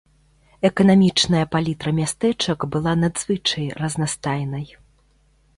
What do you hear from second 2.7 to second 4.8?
была надзвычай разнастайнай.